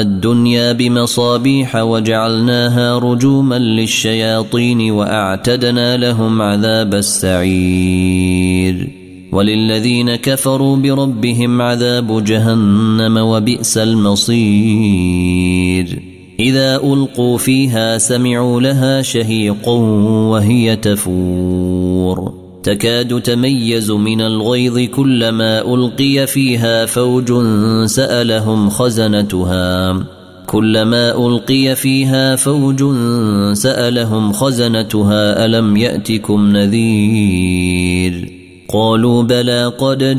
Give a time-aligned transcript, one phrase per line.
[0.00, 8.90] الدنيا بمصابيح وجعلناها رجوما للشياطين وأعتدنا لهم عذاب السعير.
[9.32, 14.42] وللذين كفروا بربهم عذاب جهنم وبئس المصير.
[16.40, 19.72] إذا ألقوا فيها سمعوا لها شهيقا
[20.30, 22.39] وهي تفور.
[22.62, 27.32] تكاد تميز من الغيظ كلما ألقي فيها فوج
[27.86, 30.04] سألهم خزنتها.
[30.46, 32.84] كلما ألقي فيها فوج
[33.52, 38.30] سألهم خزنتها ألم يأتكم نذير؟
[38.72, 40.18] قالوا بلى قد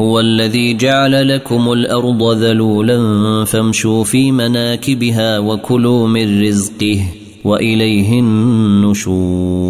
[0.00, 2.98] هو الذي جعل لكم الأرض ذلولا
[3.44, 7.00] فامشوا في مناكبها وكلوا من رزقه
[7.44, 9.60] وإليه النشور.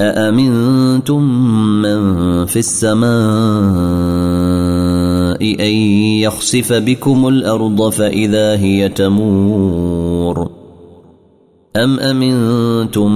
[0.00, 1.22] أأمنتم
[1.82, 2.00] من
[2.46, 3.08] في السماء
[5.60, 5.74] أن
[6.24, 10.50] يخسف بكم الأرض فإذا هي تمور؟
[11.76, 13.12] أم أمنتم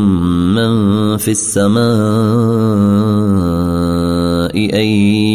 [0.55, 2.98] من في السماء
[4.67, 4.87] أن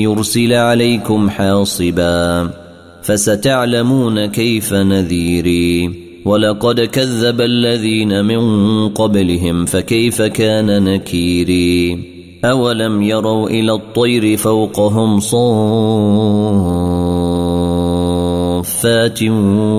[0.03, 2.49] يرسل عليكم حاصبا
[3.03, 12.13] فستعلمون كيف نذيري ولقد كذب الذين من قبلهم فكيف كان نكيري
[12.45, 15.63] أولم يروا إلى الطير فوقهم صافات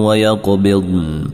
[0.05, 1.25] ويقبضن؟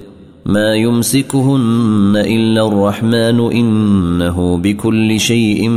[0.47, 5.71] ما يمسكهن إلا الرحمن إنه بكل شيء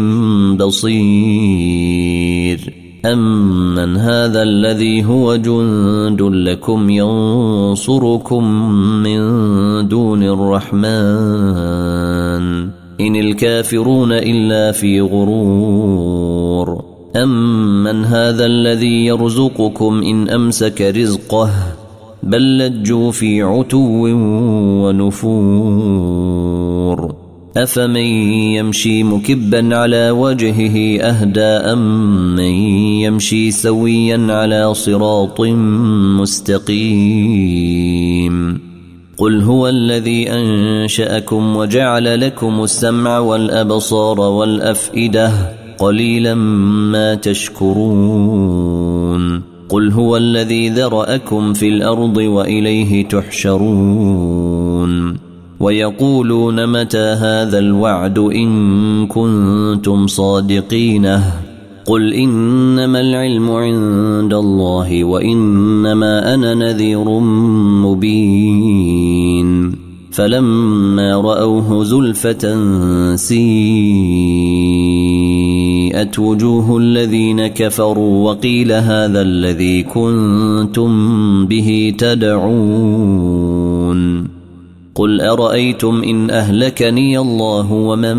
[0.55, 2.03] بصير.
[3.05, 8.71] أمن هذا الذي هو جند لكم ينصركم
[9.03, 9.19] من
[9.87, 10.83] دون الرحمن.
[13.01, 16.83] إن الكافرون إلا في غرور.
[17.15, 21.82] أمن هذا الذي يرزقكم إن أمسك رزقه.
[22.23, 24.07] بل لجوا في عتو
[24.83, 26.23] ونفور.
[27.57, 32.51] أفمن يمشي مكبا على وجهه أهدى أم من
[33.03, 35.41] يمشي سويا على صراط
[36.21, 37.13] مستقيم.
[39.17, 45.31] قل هو الذي أنشأكم وجعل لكم السمع والأبصار والأفئدة
[45.77, 48.92] قليلا ما تشكرون.
[49.73, 54.43] قل هو الذي ذرأكم في الأرض وإليه تحشرون
[55.59, 61.23] ويقولون متى هذا الوعد إن كنتم صادقينه
[61.85, 67.19] قل إنما العلم عند الله وإنما أنا نذير
[67.85, 69.43] مبين
[70.11, 72.55] فلما رأوه زلفة
[75.93, 80.91] سيئت وجوه الذين كفروا وقيل هذا الذي كنتم
[81.45, 83.43] به تدعون
[84.95, 88.17] قل أرأيتم إن أهلكني الله ومن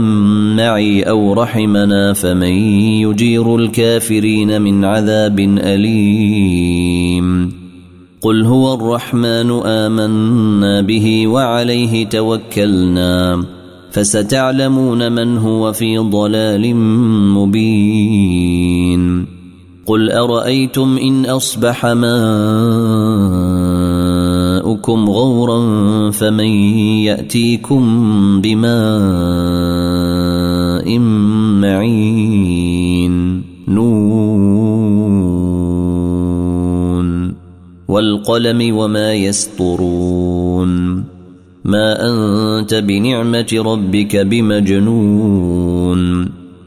[0.56, 2.54] معي أو رحمنا فمن
[3.02, 7.52] يجير الكافرين من عذاب أليم
[8.22, 13.44] قل هو الرحمن آمنا به وعليه توكلنا
[13.94, 16.76] فستعلمون من هو في ضلال
[17.34, 19.26] مبين.
[19.86, 22.10] قل أرأيتم إن أصبح ماؤكم
[25.10, 25.60] غورا
[26.10, 26.48] فمن
[27.04, 27.82] يأتيكم
[28.40, 28.74] بماء
[31.60, 33.42] معين.
[33.68, 34.54] نون.
[37.88, 41.13] والقلم وما يسطرون.
[41.64, 45.64] ما أنت بنعمة ربك بمجنون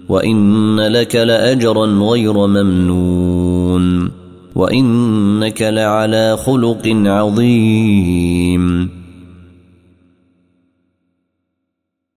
[0.10, 4.12] وإن لك لأجرا غير ممنون
[4.56, 8.90] وإنك لعلى خلق عظيم